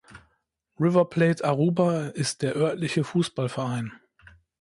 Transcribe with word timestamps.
River 0.79 1.05
Plate 1.07 1.43
Aruba 1.45 2.07
ist 2.07 2.41
der 2.41 2.55
örtliche 2.55 3.03
Fußballverein. 3.03 3.93